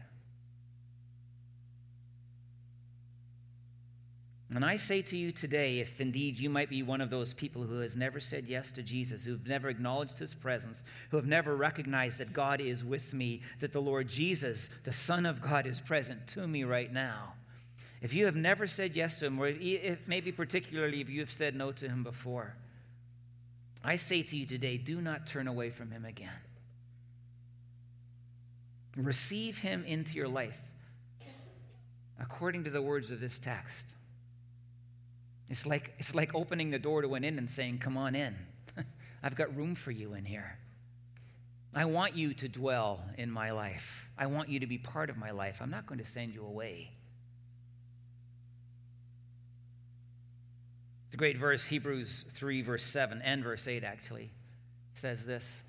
[4.55, 7.63] And I say to you today, if indeed you might be one of those people
[7.63, 11.57] who has never said yes to Jesus, who've never acknowledged his presence, who have never
[11.57, 15.81] recognized that God is with me, that the Lord Jesus, the Son of God, is
[15.81, 17.33] present to me right now.
[18.03, 21.31] If you have never said yes to him, or if, maybe particularly if you have
[21.31, 22.55] said no to him before,
[23.83, 26.29] I say to you today, do not turn away from him again.
[28.97, 30.61] Receive him into your life
[32.21, 33.95] according to the words of this text.
[35.53, 38.35] It's like, it's like opening the door to an inn and saying, Come on in.
[39.23, 40.57] I've got room for you in here.
[41.77, 44.09] I want you to dwell in my life.
[44.17, 45.61] I want you to be part of my life.
[45.61, 46.91] I'm not going to send you away.
[51.11, 54.31] The great verse, Hebrews 3, verse 7, and verse 8 actually,
[54.95, 55.63] says this.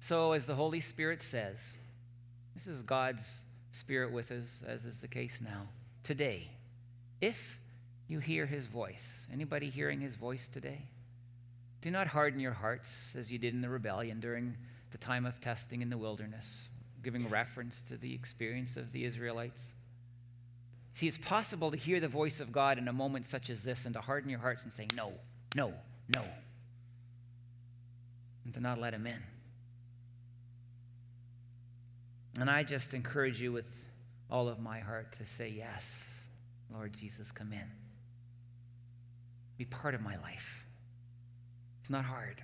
[0.00, 1.76] So, as the Holy Spirit says,
[2.54, 3.40] this is God's
[3.72, 5.68] Spirit with us, as is the case now.
[6.02, 6.48] Today,
[7.20, 7.58] if
[8.08, 9.26] you hear his voice.
[9.32, 10.80] Anybody hearing his voice today?
[11.80, 14.56] Do not harden your hearts as you did in the rebellion during
[14.92, 16.68] the time of testing in the wilderness,
[17.02, 19.72] giving reference to the experience of the Israelites.
[20.94, 23.84] See, it's possible to hear the voice of God in a moment such as this
[23.84, 25.12] and to harden your hearts and say, No,
[25.54, 25.74] no,
[26.14, 26.22] no,
[28.44, 29.22] and to not let him in.
[32.40, 33.88] And I just encourage you with
[34.30, 36.08] all of my heart to say, Yes,
[36.72, 37.85] Lord Jesus, come in
[39.56, 40.66] be part of my life.
[41.80, 42.42] It's not hard.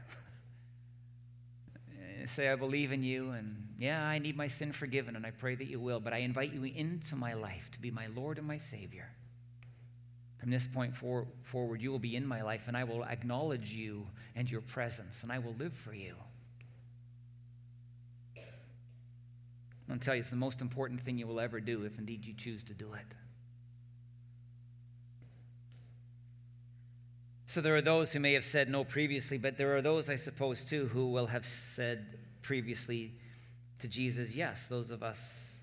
[2.26, 5.54] Say, I believe in you, and yeah, I need my sin forgiven, and I pray
[5.56, 8.46] that you will, but I invite you into my life to be my Lord and
[8.46, 9.08] my Savior.
[10.38, 13.74] From this point for, forward, you will be in my life, and I will acknowledge
[13.74, 16.14] you and your presence, and I will live for you.
[18.36, 21.98] I'm going to tell you, it's the most important thing you will ever do if
[21.98, 23.04] indeed you choose to do it.
[27.52, 30.16] So there are those who may have said no previously, but there are those, I
[30.16, 33.12] suppose, too, who will have said previously
[33.80, 35.60] to Jesus, yes, those of us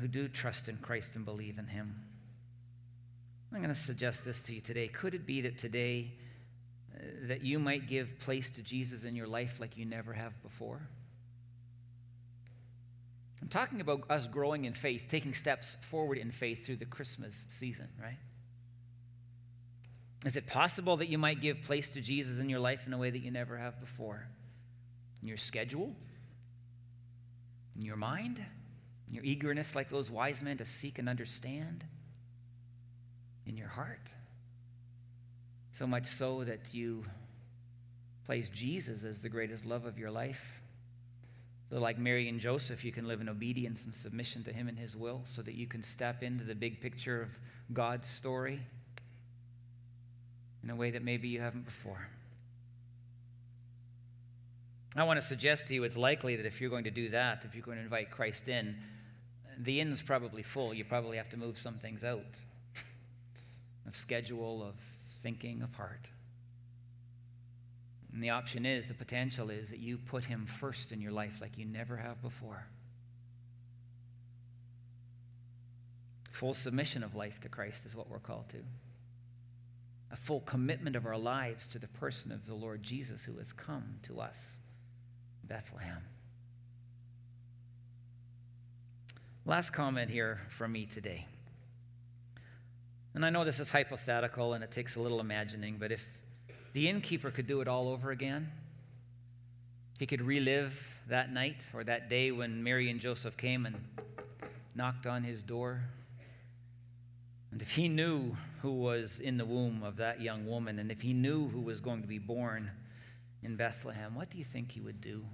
[0.00, 1.94] who do trust in Christ and believe in Him.
[3.52, 4.88] I'm going to suggest this to you today.
[4.88, 6.12] Could it be that today
[6.96, 10.32] uh, that you might give place to Jesus in your life like you never have
[10.42, 10.80] before?
[13.42, 17.44] I'm talking about us growing in faith, taking steps forward in faith through the Christmas
[17.50, 18.16] season, right?
[20.24, 22.98] Is it possible that you might give place to Jesus in your life in a
[22.98, 24.26] way that you never have before?
[25.22, 25.94] In your schedule?
[27.76, 28.44] In your mind?
[29.08, 31.84] In your eagerness, like those wise men, to seek and understand?
[33.46, 34.10] In your heart?
[35.70, 37.04] So much so that you
[38.26, 40.60] place Jesus as the greatest love of your life.
[41.70, 44.78] So, like Mary and Joseph, you can live in obedience and submission to Him and
[44.78, 47.28] His will so that you can step into the big picture of
[47.72, 48.60] God's story
[50.62, 52.08] in a way that maybe you haven't before.
[54.96, 57.44] I want to suggest to you it's likely that if you're going to do that,
[57.44, 58.76] if you're going to invite Christ in,
[59.58, 60.72] the inn's probably full.
[60.72, 62.24] You probably have to move some things out
[63.86, 64.74] of schedule, of
[65.10, 66.08] thinking, of heart.
[68.12, 71.40] And the option is, the potential is that you put him first in your life
[71.40, 72.66] like you never have before.
[76.32, 78.58] Full submission of life to Christ is what we're called to
[80.10, 83.52] a full commitment of our lives to the person of the Lord Jesus who has
[83.52, 84.56] come to us,
[85.44, 86.02] Bethlehem.
[89.44, 91.26] Last comment here from me today.
[93.14, 96.06] And I know this is hypothetical and it takes a little imagining, but if
[96.72, 98.50] the innkeeper could do it all over again,
[99.98, 103.76] he could relive that night or that day when Mary and Joseph came and
[104.74, 105.82] knocked on his door.
[107.50, 111.00] And if he knew who was in the womb of that young woman, and if
[111.00, 112.70] he knew who was going to be born
[113.42, 115.24] in Bethlehem, what do you think he would do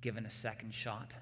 [0.00, 1.12] given a second shot?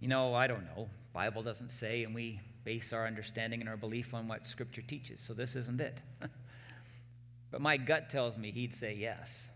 [0.00, 0.88] You know, I don't know.
[1.12, 5.20] Bible doesn't say, and we base our understanding and our belief on what Scripture teaches.
[5.20, 6.00] So this isn't it.
[7.50, 9.49] but my gut tells me he'd say yes.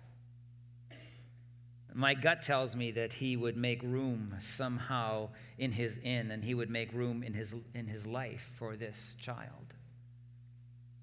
[1.96, 5.28] My gut tells me that he would make room somehow
[5.58, 9.14] in his inn and he would make room in his, in his life for this
[9.16, 9.74] child.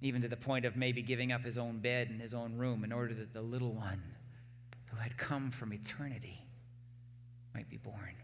[0.01, 2.83] Even to the point of maybe giving up his own bed and his own room
[2.83, 4.03] in order that the little one
[4.89, 6.43] who had come from eternity
[7.53, 8.15] might be born.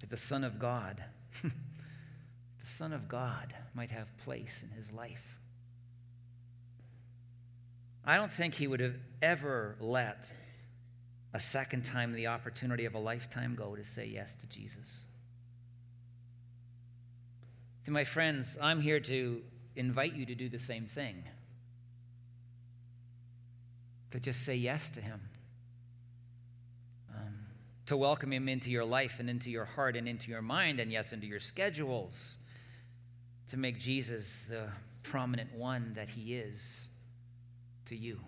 [0.00, 1.02] That the Son of God,
[1.42, 5.35] the Son of God might have place in his life.
[8.06, 10.32] I don't think he would have ever let
[11.34, 15.02] a second time the opportunity of a lifetime go to say yes to Jesus.
[17.84, 19.42] To my friends, I'm here to
[19.74, 21.24] invite you to do the same thing.
[24.12, 25.20] To just say yes to him.
[27.12, 27.34] Um,
[27.86, 30.92] to welcome him into your life and into your heart and into your mind, and
[30.92, 32.36] yes, into your schedules.
[33.48, 34.68] To make Jesus the
[35.02, 36.86] prominent one that he is
[37.86, 38.20] to you.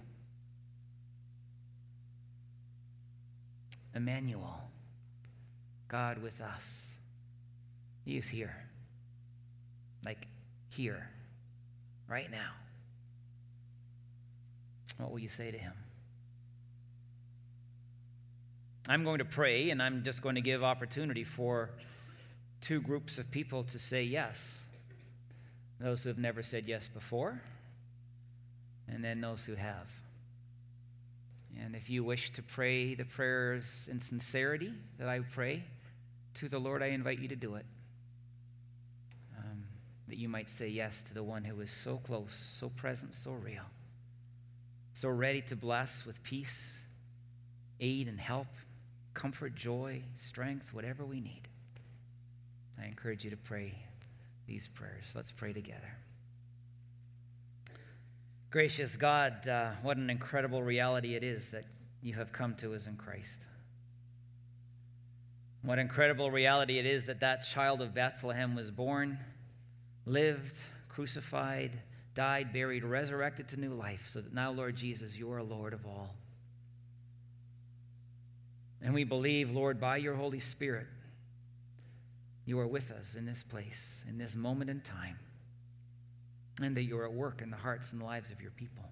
[3.94, 4.60] Emmanuel,
[5.88, 6.86] God with us.
[8.04, 8.54] He is here.
[10.04, 10.26] Like
[10.68, 11.08] here,
[12.08, 12.52] right now.
[14.98, 15.72] What will you say to him?
[18.88, 21.70] I'm going to pray, and I'm just going to give opportunity for
[22.60, 24.66] two groups of people to say yes.
[25.78, 27.40] Those who have never said yes before,
[28.90, 29.90] and then those who have.
[31.60, 35.64] And if you wish to pray the prayers in sincerity that I pray
[36.34, 37.66] to the Lord, I invite you to do it.
[39.38, 39.64] Um,
[40.08, 43.32] that you might say yes to the one who is so close, so present, so
[43.32, 43.64] real,
[44.92, 46.80] so ready to bless with peace,
[47.80, 48.48] aid, and help,
[49.14, 51.42] comfort, joy, strength, whatever we need.
[52.80, 53.74] I encourage you to pray
[54.46, 55.04] these prayers.
[55.14, 55.92] Let's pray together.
[58.50, 61.64] Gracious God, uh, what an incredible reality it is that
[62.00, 63.44] you have come to us in Christ.
[65.62, 69.18] What incredible reality it is that that child of Bethlehem was born,
[70.06, 70.56] lived,
[70.88, 71.78] crucified,
[72.14, 75.84] died, buried, resurrected to new life, so that now, Lord Jesus, you are Lord of
[75.84, 76.14] all.
[78.80, 80.86] And we believe, Lord, by your Holy Spirit,
[82.46, 85.18] you are with us in this place, in this moment in time
[86.60, 88.84] and that you're at work in the hearts and lives of your people.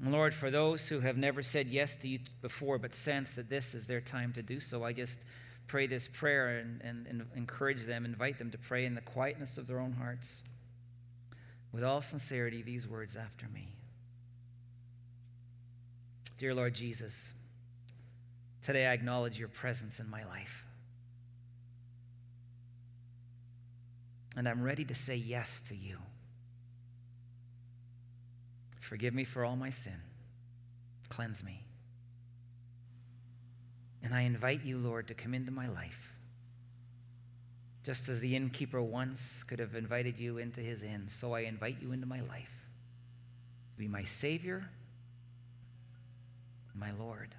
[0.00, 3.48] And Lord, for those who have never said yes to you before but sense that
[3.48, 5.24] this is their time to do so, I just
[5.66, 9.56] pray this prayer and, and, and encourage them, invite them to pray in the quietness
[9.56, 10.42] of their own hearts.
[11.72, 13.68] With all sincerity, these words after me.
[16.38, 17.32] Dear Lord Jesus,
[18.62, 20.63] today I acknowledge your presence in my life.
[24.36, 25.98] And I'm ready to say yes to you.
[28.80, 30.00] Forgive me for all my sin.
[31.08, 31.62] Cleanse me.
[34.02, 36.12] And I invite you, Lord, to come into my life.
[37.84, 41.76] Just as the innkeeper once could have invited you into his inn, so I invite
[41.80, 42.54] you into my life.
[43.76, 44.68] Be my Savior,
[46.74, 47.34] my Lord.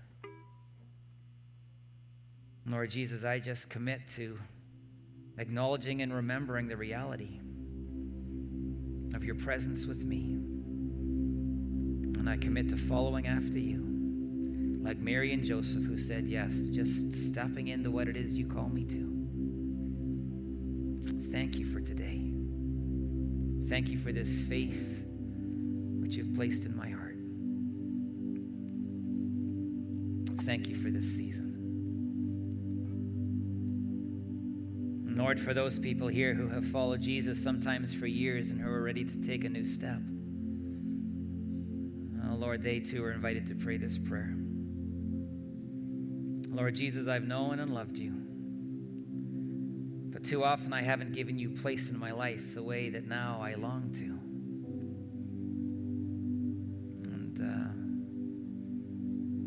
[2.68, 4.40] Lord Jesus, I just commit to
[5.38, 7.40] acknowledging and remembering the reality
[9.14, 10.34] of your presence with me.
[12.18, 13.84] And I commit to following after you,
[14.82, 18.70] like Mary and Joseph, who said yes, just stepping into what it is you call
[18.70, 19.12] me to.
[21.32, 22.32] Thank you for today.
[23.68, 25.06] Thank you for this faith
[26.00, 27.18] which you've placed in my heart.
[30.46, 31.55] Thank you for this season.
[35.16, 38.82] Lord, for those people here who have followed Jesus sometimes for years and who are
[38.82, 40.00] ready to take a new step,
[42.30, 44.36] oh, Lord, they too are invited to pray this prayer.
[46.50, 48.14] Lord Jesus, I've known and loved you.
[50.12, 53.40] But too often I haven't given you place in my life the way that now
[53.42, 54.20] I long to.
[57.12, 57.40] And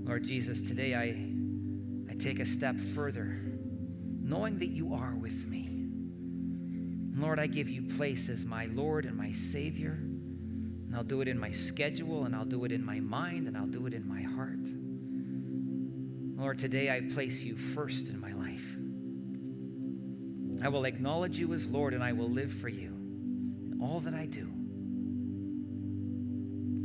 [0.05, 1.17] uh, Lord Jesus, today I,
[2.11, 3.39] I take a step further,
[4.23, 5.58] knowing that you are with me.
[7.19, 9.99] Lord, I give you place as my Lord and my Savior.
[10.87, 13.57] And I'll do it in my schedule, and I'll do it in my mind, and
[13.57, 14.67] I'll do it in my heart.
[16.41, 18.77] Lord, today I place you first in my life.
[20.65, 24.15] I will acknowledge you as Lord, and I will live for you in all that
[24.15, 24.47] I do.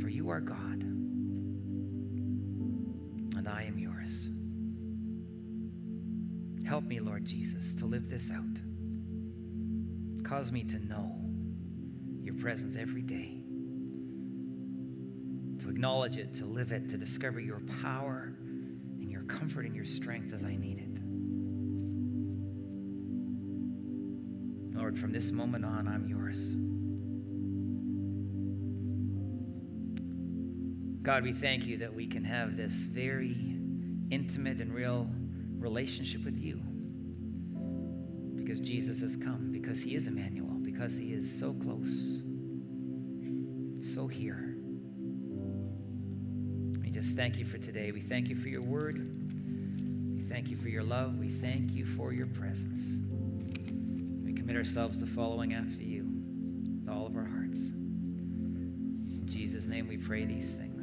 [0.00, 0.82] For you are God,
[3.36, 4.28] and I am yours.
[6.66, 8.63] Help me, Lord Jesus, to live this out.
[10.24, 11.14] Cause me to know
[12.22, 13.42] your presence every day,
[15.62, 18.32] to acknowledge it, to live it, to discover your power
[19.00, 20.98] and your comfort and your strength as I need it.
[24.76, 26.54] Lord, from this moment on, I'm yours.
[31.02, 33.36] God, we thank you that we can have this very
[34.10, 35.06] intimate and real
[35.58, 36.60] relationship with you
[38.34, 42.20] because Jesus has come, because he is Emmanuel, because he is so close,
[43.94, 44.56] so here.
[46.82, 47.90] We just thank you for today.
[47.90, 48.98] We thank you for your word.
[50.14, 51.18] We thank you for your love.
[51.18, 53.00] We thank you for your presence.
[54.22, 56.10] We commit ourselves to following after you
[56.80, 57.60] with all of our hearts.
[57.60, 60.73] In Jesus' name we pray these things.